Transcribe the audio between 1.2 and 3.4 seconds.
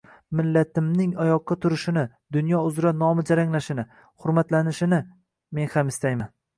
oyoqqa turishini, dunyo uzra nomi